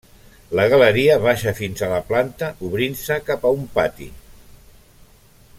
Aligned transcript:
La 0.59 0.63
galeria 0.71 1.17
baixa 1.25 1.53
fins 1.59 1.85
a 1.87 1.91
la 1.93 2.01
planta 2.09 2.51
obrint-se 2.71 3.21
cap 3.31 3.49
a 3.51 3.55
un 3.61 3.71
pati. 3.79 4.11